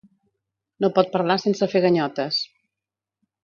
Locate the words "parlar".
1.17-1.37